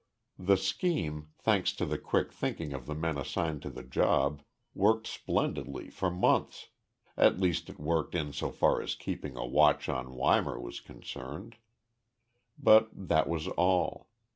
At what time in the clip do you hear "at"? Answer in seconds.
7.15-7.39